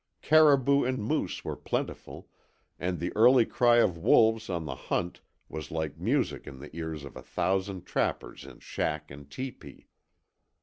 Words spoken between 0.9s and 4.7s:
moose were plentiful, and the early cry of wolves on